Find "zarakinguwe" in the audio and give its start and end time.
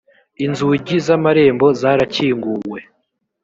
1.81-2.79